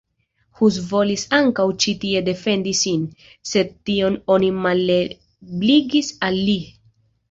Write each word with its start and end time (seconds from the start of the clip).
Hus 0.61 0.79
volis 0.93 1.25
ankaŭ 1.39 1.65
ĉi 1.85 1.93
tie 2.05 2.23
defendi 2.31 2.75
sin, 2.81 3.05
sed 3.53 3.73
tion 3.93 4.21
oni 4.39 4.53
malebligis 4.67 6.15
al 6.31 6.45
li. 6.51 6.61